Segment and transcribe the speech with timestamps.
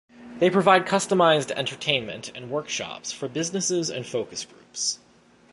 [0.39, 4.97] They provide customized entertainment and workshops for businesses and focus groups.